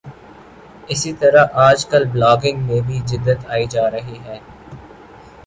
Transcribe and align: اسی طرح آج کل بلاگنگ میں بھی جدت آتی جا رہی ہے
اسی 0.87 1.11
طرح 1.13 1.45
آج 1.59 1.85
کل 1.85 2.05
بلاگنگ 2.05 2.65
میں 2.67 2.79
بھی 2.81 2.99
جدت 3.05 3.45
آتی 3.47 3.65
جا 3.71 3.89
رہی 3.91 4.17
ہے 4.25 4.39